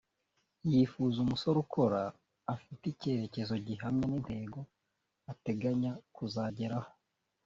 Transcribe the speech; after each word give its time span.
yifuza 0.71 1.17
umusore 1.25 1.57
ukora 1.65 2.01
afite 2.55 2.83
icyerekezo 2.87 3.53
gihamye 3.67 4.03
n’intego 4.07 4.59
ateganya 5.31 5.91
kuzageraho 6.15 6.89